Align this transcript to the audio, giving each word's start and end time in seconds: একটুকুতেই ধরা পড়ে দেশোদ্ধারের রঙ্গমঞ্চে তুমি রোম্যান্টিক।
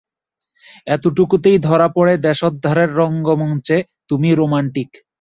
একটুকুতেই 0.87 1.57
ধরা 1.59 1.87
পড়ে 1.95 2.13
দেশোদ্ধারের 2.27 2.89
রঙ্গমঞ্চে 2.95 3.77
তুমি 4.09 4.29
রোম্যান্টিক। 4.33 4.89